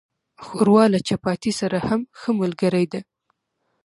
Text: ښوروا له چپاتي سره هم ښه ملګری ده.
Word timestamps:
ښوروا 0.45 0.83
له 0.93 0.99
چپاتي 1.07 1.51
سره 1.59 1.77
هم 1.87 2.01
ښه 2.19 2.29
ملګری 2.41 2.85
ده. 2.91 3.01